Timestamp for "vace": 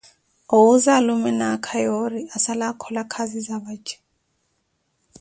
3.65-3.95